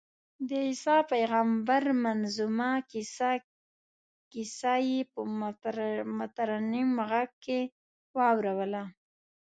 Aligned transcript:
د 0.47 0.49
عیسی 0.67 0.99
پېغمبر 1.11 1.83
منظمومه 2.03 2.71
کیسه 4.31 4.73
یې 4.87 4.99
په 5.13 5.21
مترنم 6.25 6.89
غږ 7.09 7.29
کې 7.43 7.59
اورووله. 8.29 8.83